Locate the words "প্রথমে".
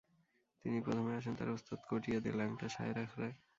0.85-1.11